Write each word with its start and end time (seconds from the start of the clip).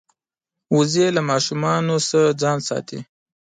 وزې 0.75 1.07
له 1.15 1.21
ماشومانو 1.29 1.83
نه 2.11 2.19
ځان 2.41 2.57
ساتي 2.67 2.99